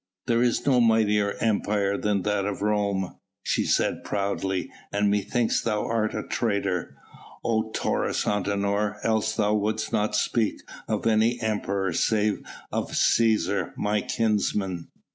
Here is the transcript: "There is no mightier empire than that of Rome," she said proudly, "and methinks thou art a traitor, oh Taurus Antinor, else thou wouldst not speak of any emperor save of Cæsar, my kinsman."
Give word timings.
"There 0.25 0.41
is 0.41 0.65
no 0.65 0.79
mightier 0.81 1.33
empire 1.41 1.95
than 1.95 2.23
that 2.23 2.43
of 2.45 2.63
Rome," 2.63 3.19
she 3.43 3.65
said 3.65 4.03
proudly, 4.03 4.71
"and 4.91 5.11
methinks 5.11 5.61
thou 5.61 5.85
art 5.85 6.15
a 6.15 6.23
traitor, 6.23 6.97
oh 7.45 7.69
Taurus 7.71 8.23
Antinor, 8.25 8.95
else 9.03 9.35
thou 9.35 9.53
wouldst 9.53 9.93
not 9.93 10.15
speak 10.15 10.61
of 10.87 11.05
any 11.05 11.39
emperor 11.39 11.93
save 11.93 12.41
of 12.71 12.93
Cæsar, 12.93 13.77
my 13.77 14.01
kinsman." 14.01 14.87